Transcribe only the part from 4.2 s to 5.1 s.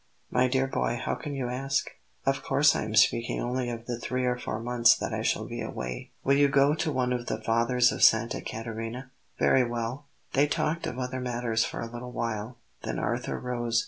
or four months